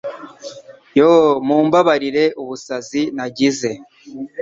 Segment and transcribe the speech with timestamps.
[0.97, 3.69] Yoo Mumbabarire ubusazi nagize